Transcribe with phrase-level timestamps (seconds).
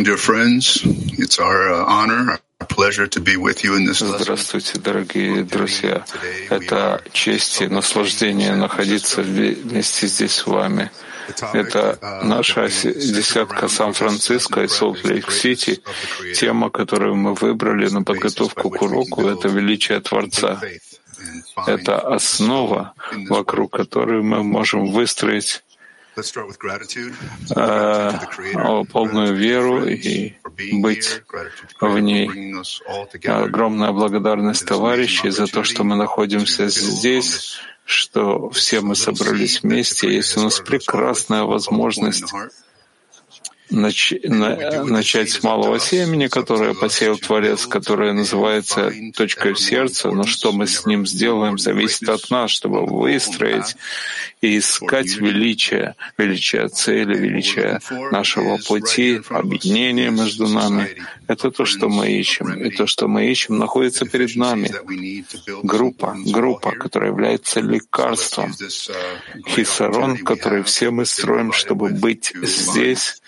[0.00, 0.80] Shalom, dear friends.
[1.18, 4.18] It's our uh, honor, our pleasure to be with you in this lesson.
[4.18, 6.06] Здравствуйте, дорогие друзья.
[6.48, 10.90] Это честь и наслаждение находиться вместе здесь с вами.
[11.52, 15.82] Это наша десятка Сан-Франциско и Солт-Лейк-Сити.
[16.34, 20.62] Тема, которую мы выбрали на подготовку к уроку, это величие Творца.
[21.66, 22.94] Это основа,
[23.28, 25.62] вокруг которой мы можем выстроить
[28.92, 30.34] полную веру и
[30.72, 31.22] быть
[31.80, 32.54] в ней.
[33.26, 40.12] Огромная благодарность товарищей за то, что мы находимся здесь, что все мы собрались вместе.
[40.14, 42.32] Есть у нас прекрасная возможность
[43.70, 50.24] нач, на, начать с малого семени, которое посеял Творец, которое называется точкой в сердце, но
[50.24, 53.76] что мы с ним сделаем, зависит от нас, чтобы выстроить
[54.40, 57.80] и искать величие, величие цели, величие
[58.10, 60.96] нашего пути, объединение между нами.
[61.28, 62.52] Это то, что мы ищем.
[62.54, 64.70] И то, что мы ищем, находится перед нами.
[65.62, 68.52] Группа, группа, которая является лекарством.
[69.46, 73.19] Хисарон, который все мы строим, чтобы быть здесь,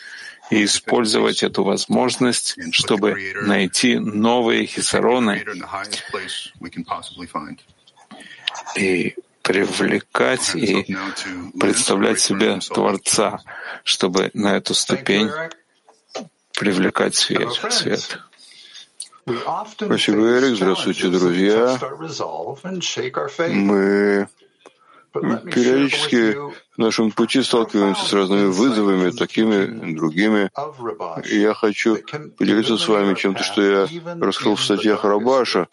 [0.52, 5.42] и использовать эту возможность, чтобы найти новые хисароны
[8.76, 10.96] и привлекать и
[11.58, 13.40] представлять себе Творца,
[13.82, 15.30] чтобы на эту ступень
[16.52, 17.50] привлекать свет.
[17.70, 18.18] свет.
[19.74, 20.56] Спасибо, Эрик.
[20.56, 21.78] Здравствуйте, друзья.
[23.48, 24.28] Мы
[25.12, 26.34] Периодически
[26.74, 30.50] в нашем пути сталкиваемся с разными вызовами, такими, другими.
[31.30, 31.98] И я хочу
[32.38, 33.88] поделиться с вами чем-то, что я
[34.20, 35.68] раскрыл в статьях Рабаша,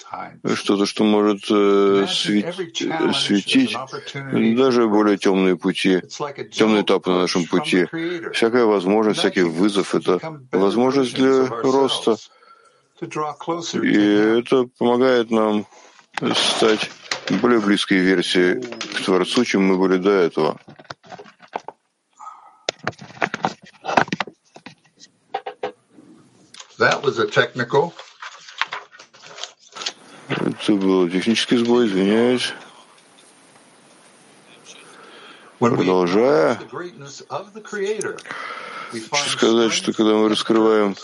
[0.55, 3.77] что-то, что может э, светить
[4.57, 6.01] даже более темные пути,
[6.51, 7.87] темные этапы на нашем пути.
[8.33, 10.19] Всякая возможность, всякий вызов— это
[10.51, 12.17] возможность для роста.
[13.01, 13.97] И
[14.39, 15.65] это помогает нам
[16.35, 16.91] стать
[17.37, 20.59] более близкой версии к Творцу, чем мы были до этого.
[26.77, 27.93] That was a technical.
[30.29, 32.53] Это был технический сбой, извиняюсь.
[35.59, 36.55] Продолжая,
[39.01, 40.95] хочу сказать, что когда мы раскрываем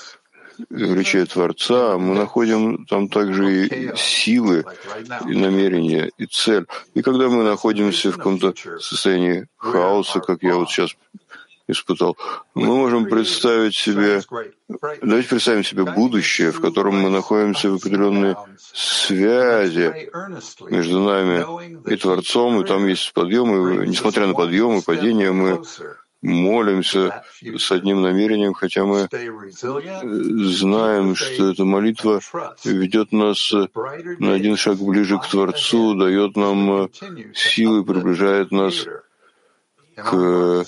[0.70, 4.66] величие Творца, мы находим там также и силы,
[5.28, 6.66] и намерения, и цель.
[6.94, 10.96] И когда мы находимся в каком-то состоянии хаоса, как я вот сейчас
[11.68, 12.16] испытал,
[12.54, 14.22] мы можем представить себе,
[15.02, 18.36] давайте представим себе будущее, в котором мы находимся в определенной
[18.74, 20.10] связи
[20.70, 25.64] между нами и Творцом, и там есть подъемы, несмотря на подъемы, падения, мы
[26.26, 29.08] молимся с одним намерением, хотя мы
[30.50, 32.20] знаем, что эта молитва
[32.64, 36.90] ведет нас на один шаг ближе к Творцу, дает нам
[37.34, 38.86] силы, приближает нас
[39.96, 40.66] к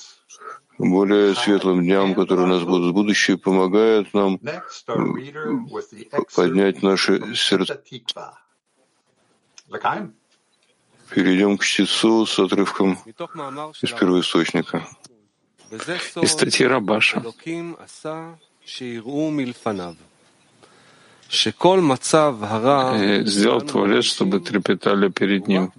[0.78, 4.40] более светлым дням, которые у нас будут в будущем, помогает нам
[6.36, 7.82] поднять наши сердца.
[11.10, 13.00] Перейдем к чтецу с отрывком
[13.82, 14.86] из первоисточника
[16.22, 17.24] из статьи Рабаша.
[23.26, 25.72] Сделал Творец, чтобы трепетали перед Ним.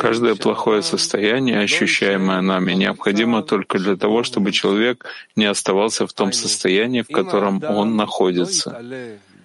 [0.00, 5.04] Каждое плохое состояние, ощущаемое нами, необходимо только для того, чтобы человек
[5.36, 8.82] не оставался в том состоянии, в котором он находится.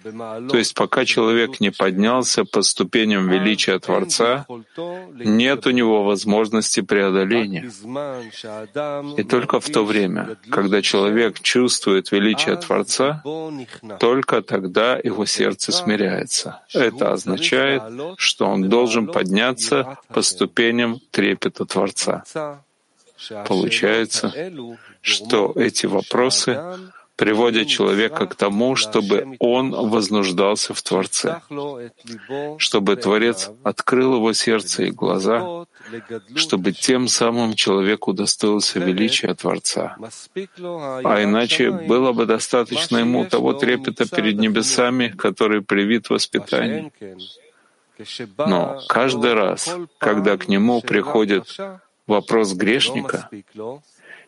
[0.02, 4.46] То есть пока человек не поднялся по ступеням величия Творца,
[5.14, 7.70] нет у него возможности преодоления.
[9.16, 13.22] И только в то время, когда человек чувствует величие Творца,
[14.00, 16.60] только тогда его сердце смиряется.
[16.74, 17.82] Это означает,
[18.16, 22.24] что он должен подняться по ступеням трепета Творца.
[23.46, 24.32] Получается,
[25.00, 26.60] что эти вопросы
[27.22, 31.40] приводят человека к тому, чтобы он вознуждался в Творце,
[32.58, 35.64] чтобы Творец открыл его сердце и глаза,
[36.34, 39.96] чтобы тем самым человек удостоился величия Творца.
[41.12, 46.90] А иначе было бы достаточно ему того трепета перед небесами, который привит воспитанию.
[48.36, 51.44] Но каждый раз, когда к нему приходит
[52.08, 53.30] вопрос грешника,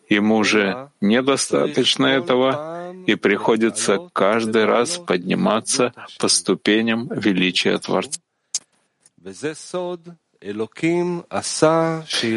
[0.09, 8.19] Ему же недостаточно этого, и приходится каждый раз подниматься по ступеням величия Творца.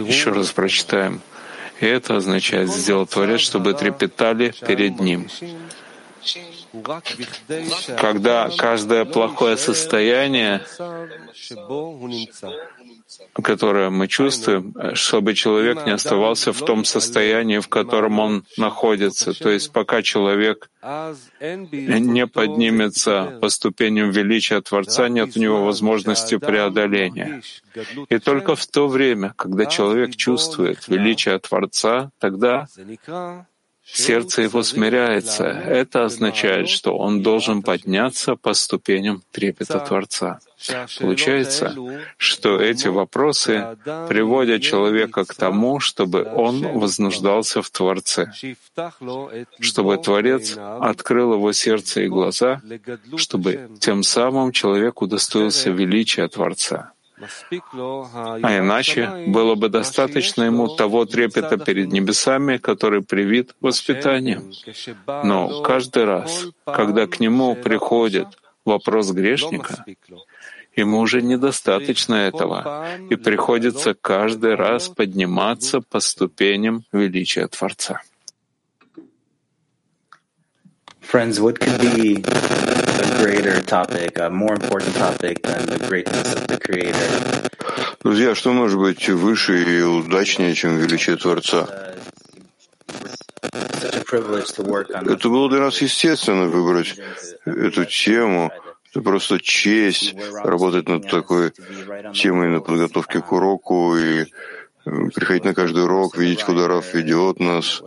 [0.09, 1.21] Еще раз прочитаем.
[1.81, 5.29] И это означает сделать Творец, чтобы трепетали перед Ним.
[7.97, 10.63] Когда каждое плохое состояние,
[13.43, 19.33] которое мы чувствуем, чтобы человек не оставался в том состоянии, в котором он находится.
[19.33, 27.43] То есть пока человек не поднимется по ступеням величия Творца, нет у него возможности преодоления.
[28.09, 32.67] И только в то время, когда человек чувствует величие Творца, тогда
[33.93, 35.45] сердце его смиряется.
[35.45, 40.41] Это означает, что он должен подняться по ступеням трепета Творца.
[40.99, 41.75] Получается,
[42.17, 43.77] что эти вопросы
[44.09, 48.33] приводят человека к тому, чтобы он вознуждался в Творце,
[49.61, 52.61] чтобы Творец открыл его сердце и глаза,
[53.17, 56.93] чтобы тем самым человек удостоился величия Творца.
[57.21, 64.53] А иначе было бы достаточно ему того трепета перед небесами, который привит воспитанием.
[65.07, 68.29] Но каждый раз, когда к нему приходит
[68.65, 69.85] вопрос грешника,
[70.77, 78.03] ему уже недостаточно этого, и приходится каждый раз подниматься по ступеням величия Творца.
[81.11, 82.23] Friends, what could be
[83.19, 87.09] greater topic, a more important topic than the greatness of the Creator?
[88.03, 91.67] Друзья, что может быть выше и удачнее, чем величие Творца?
[94.11, 96.95] Это было для нас естественно выбрать
[97.45, 98.51] эту тему.
[98.91, 101.53] Это просто честь работать над такой
[102.15, 104.25] темой на подготовке к уроку и
[104.85, 107.83] приходить на каждый урок, видеть, куда Раф ведет нас.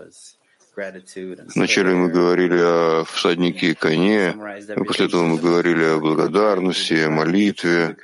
[0.75, 4.33] Вначале мы говорили о всаднике и коне,
[4.69, 7.97] а после этого мы говорили о благодарности, о молитве,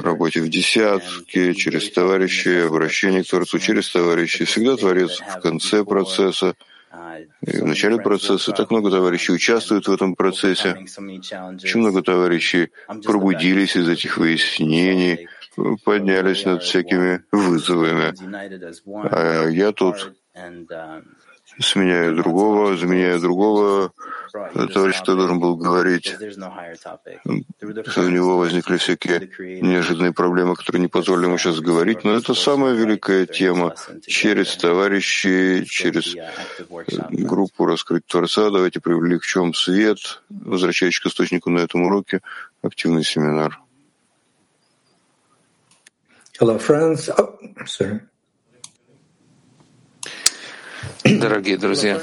[0.00, 4.44] работе в десятке, через товарищей, обращении к Творцу через товарищей.
[4.46, 6.54] Всегда Творец в конце процесса,
[7.42, 8.52] и в начале процесса.
[8.52, 10.76] Так много товарищей участвуют в этом процессе.
[10.76, 12.70] Очень много товарищей
[13.04, 15.28] пробудились из этих выяснений,
[15.84, 18.12] поднялись над всякими вызовами.
[19.10, 20.14] А я тут
[21.60, 23.92] сменяю другого, заменяю другого
[24.72, 26.14] товарища, кто должен был говорить.
[27.60, 29.30] У него возникли всякие
[29.62, 33.74] неожиданные проблемы, которые не позволили ему сейчас говорить, но это самая великая тема.
[34.06, 36.14] Через товарищей, через
[37.10, 42.20] группу «Раскрыть Творца» давайте привлечем свет, возвращаясь к источнику на этом уроке,
[42.62, 43.58] активный семинар.
[46.40, 47.08] Hello, friends.
[47.08, 48.00] Oh, sorry
[51.03, 52.01] Дорогие друзья,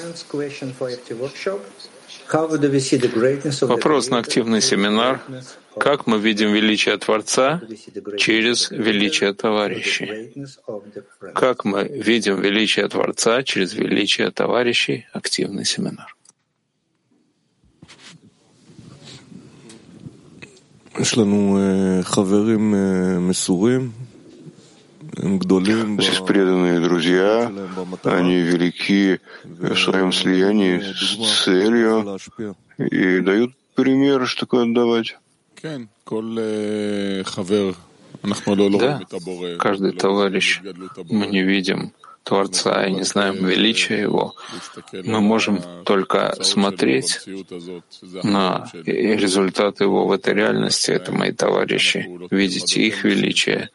[3.63, 5.21] вопрос на активный семинар.
[5.79, 7.63] Как мы видим величие Творца
[8.19, 10.33] через величие товарищей?
[11.35, 15.07] Как мы видим величие Творца через величие товарищей?
[15.13, 16.15] Активный семинар.
[21.01, 21.59] יש לנו
[22.03, 22.75] חברים
[23.29, 23.93] מסורים
[25.18, 27.52] Здесь преданные друзья,
[28.04, 32.18] они велики в своем слиянии с целью
[32.78, 35.18] и дают пример, что такое отдавать.
[38.80, 39.02] Да,
[39.58, 40.62] каждый товарищ,
[41.10, 41.94] мы не видим
[42.24, 44.36] Творца и не знаем величия Его,
[44.92, 47.20] мы можем только смотреть
[48.24, 53.70] на результаты Его в этой реальности, это мои товарищи, видеть их величие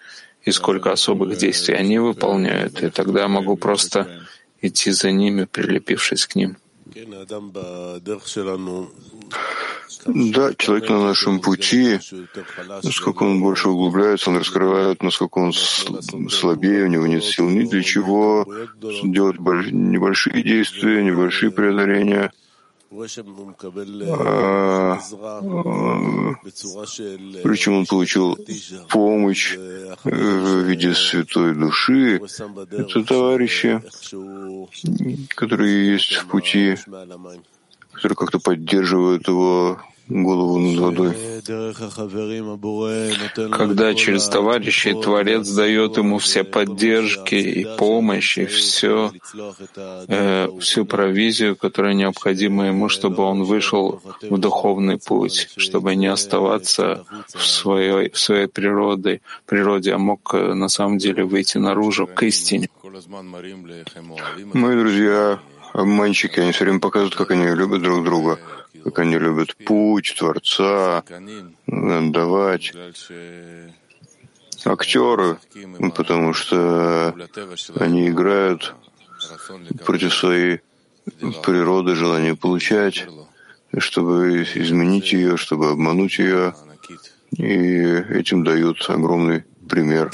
[0.45, 4.27] и сколько особых действий они выполняют, и тогда могу просто
[4.61, 6.57] идти за ними, прилепившись к ним.
[10.07, 12.01] Да, человек на нашем пути,
[12.83, 17.83] насколько он больше углубляется, он раскрывает, насколько он слабее, у него нет сил ни для
[17.83, 18.47] чего
[19.03, 22.33] делать небольшие действия, небольшие преодоления.
[27.43, 28.37] Причем он получил
[28.89, 32.21] помощь в виде святой души.
[32.73, 33.81] Это товарищи,
[35.37, 36.77] которые есть в пути,
[37.93, 41.17] которые как-то поддерживают его голову над водой.
[43.51, 49.13] Когда через товарищей Творец дает ему все поддержки и помощь, и все,
[50.09, 57.05] э, всю провизию, которая необходима ему, чтобы он вышел в духовный путь, чтобы не оставаться
[57.29, 62.23] в своей, в своей природе, природе, а мог э, на самом деле выйти наружу к
[62.25, 62.69] истине.
[64.53, 65.39] Мои друзья,
[65.73, 68.39] обманщики, они все время показывают, как они любят друг друга
[68.85, 71.05] как они любят путь Творца,
[71.67, 72.73] отдавать.
[74.65, 75.39] Актеры,
[75.95, 77.15] потому что
[77.77, 78.75] они играют
[79.87, 80.61] против своей
[81.43, 83.07] природы, желание получать,
[83.79, 86.55] чтобы изменить ее, чтобы обмануть ее.
[87.33, 90.11] И этим дают огромный пример.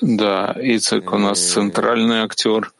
[0.00, 2.72] Да, Ицек у нас центральный актер.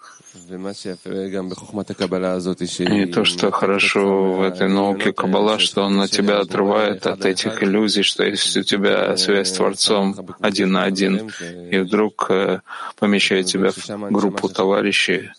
[2.84, 7.62] И то, что хорошо в этой науке Каббала, что он на тебя отрывает от этих
[7.62, 11.30] иллюзий, что если у тебя связь с Творцом один на один,
[11.70, 12.60] и вдруг э,
[12.98, 15.30] помещает тебя в группу товарищей,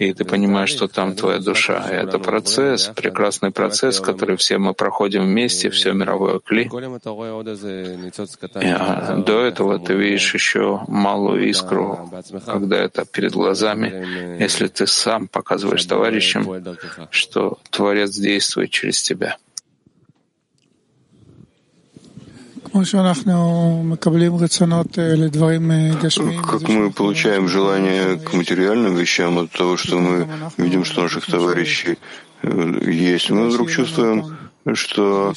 [0.00, 1.86] и ты понимаешь, что там твоя душа.
[1.90, 6.70] И это процесс, прекрасный процесс, который все мы проходим вместе, все мировое кли.
[8.54, 12.10] А, до этого ты видишь еще малую искру,
[12.46, 16.48] когда это перед глазами, если ты сам показываешь товарищам,
[17.10, 19.36] что Творец действует через тебя.
[26.42, 31.98] Как мы получаем желание к материальным вещам от того, что мы видим, что наших товарищей
[32.42, 34.36] э, есть, мы вдруг чувствуем,
[34.74, 35.34] что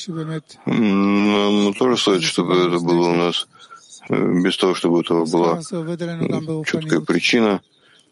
[0.66, 3.48] нам тоже стоит, чтобы это было у нас,
[4.10, 5.62] э, без того, чтобы у этого была
[6.66, 7.62] четкая причина.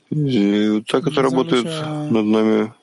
[0.09, 2.73] И так это работает над нами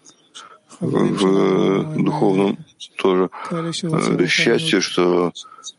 [0.80, 2.58] в духовном
[2.96, 3.30] тоже.
[3.50, 5.32] Э, счастье, что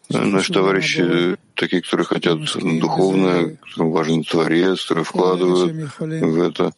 [0.10, 6.74] Наши товарищи, такие, которые хотят духовное, которым важен Творец, которые вкладывают в это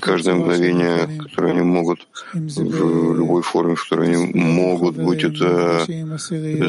[0.00, 5.84] каждое мгновение, которое они могут, в любой форме, в которой они могут, будь это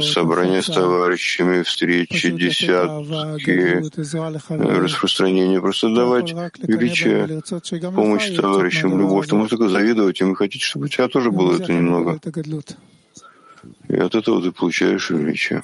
[0.02, 3.84] собрание с товарищами, встречи, десятки,
[4.48, 7.42] распространение, просто давать величие,
[7.92, 9.28] помощь товарищам, любовь.
[9.28, 12.20] Ты можешь только завидовать им и хотеть, чтобы у тебя тоже было это немного.
[13.88, 15.62] И от этого ты получаешь величие.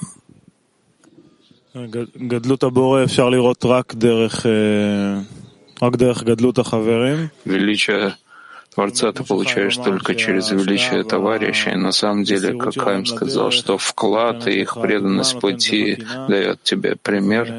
[7.45, 8.15] Величие
[8.73, 11.75] Творца ты получаешь только через величие товарищей.
[11.75, 17.51] На самом деле, как Хайм сказал, что вклад и их преданность пути дает тебе пример,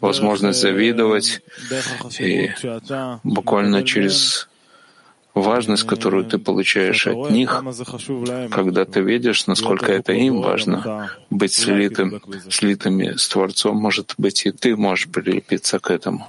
[0.00, 1.42] возможность завидовать,
[2.18, 2.50] и
[3.22, 4.48] буквально через
[5.34, 7.62] важность, которую ты получаешь от них,
[8.50, 12.20] когда ты видишь, насколько это им важно, быть слитым,
[12.50, 16.26] слитыми с Творцом, может быть, и ты можешь прилепиться к этому.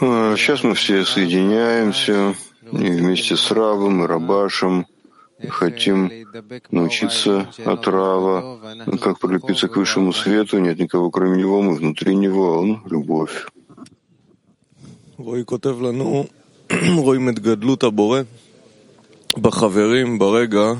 [0.00, 2.34] А, сейчас мы все соединяемся
[2.72, 4.86] и вместе с Равом и Рабашем
[5.48, 6.10] хотим
[6.70, 8.60] научиться от Рава,
[9.00, 13.46] как прилепиться к высшему свету, нет никого кроме него, мы внутри него, он— любовь.
[15.17, 16.25] רועי כותב לנו,
[17.05, 18.21] רואים את גדלות הבורא
[19.37, 20.73] בחברים ברגע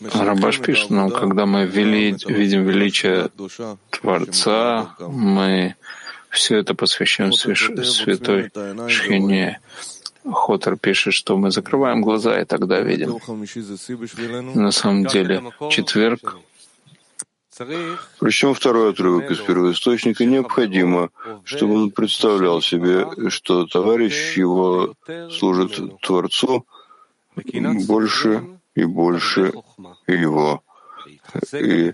[0.00, 3.30] Рабаш пишет нам, когда мы вели, видим величие
[3.90, 5.76] Творца, мы
[6.30, 8.50] все это посвящаем святой
[8.88, 9.60] Шхине.
[10.30, 13.18] Хотер пишет, что мы закрываем глаза и тогда видим.
[14.54, 16.38] На самом деле, четверг
[18.19, 21.09] причем второй отрывок из первоисточника необходимо,
[21.43, 24.95] чтобы он представлял себе, что товарищ его
[25.31, 26.65] служит Творцу
[27.87, 28.43] больше
[28.75, 29.53] и больше
[30.07, 30.63] его.
[31.53, 31.93] И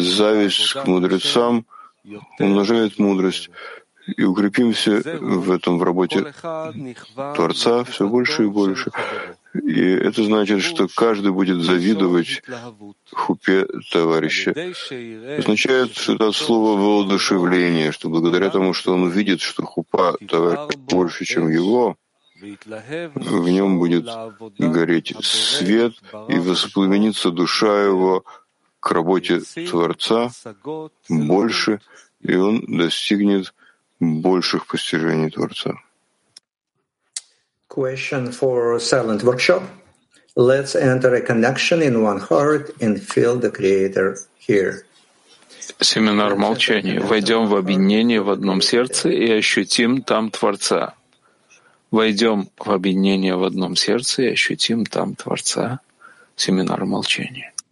[0.00, 1.66] зависть к мудрецам
[2.38, 3.50] умножает мудрость,
[4.16, 6.32] и укрепимся в этом в работе
[7.34, 8.90] Творца все больше и больше.
[9.54, 12.42] И это значит, что каждый будет завидовать
[13.12, 14.50] хупе товарища.
[15.38, 21.48] Означает это слово воодушевление, что благодаря тому, что он видит, что хупа товарища больше, чем
[21.48, 21.96] его,
[23.14, 24.08] в нем будет
[24.58, 25.94] гореть свет
[26.28, 28.24] и воспламенится душа его
[28.80, 29.40] к работе
[29.70, 30.30] Творца
[31.08, 31.80] больше,
[32.20, 33.54] и он достигнет
[34.00, 35.74] больших постижений Творца.
[37.72, 39.62] Question for silent workshop.
[40.36, 44.84] Let's enter a connection in one heart and feel the Creator here.
[45.80, 47.00] Семинар молчания.
[47.00, 50.92] Войдем в объединение в одном сердце и ощутим там Творца.
[51.90, 55.80] Войдем в объединение в одном сердце и ощутим там Творца.
[56.36, 57.51] Семинар молчания.